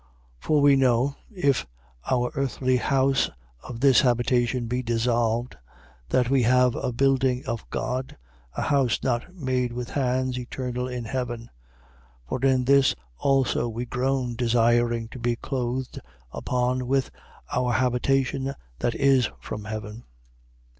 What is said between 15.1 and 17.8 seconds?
be clothed upon with our